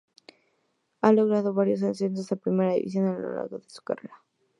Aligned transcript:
Ha 1.03 1.11
logrado 1.11 1.53
varios 1.53 1.83
ascensos 1.83 2.31
a 2.31 2.35
Primera 2.43 2.73
División 2.73 3.05
a 3.05 3.19
lo 3.19 3.35
largo 3.35 3.59
de 3.59 3.69
su 3.69 3.83
carrera. 3.83 4.15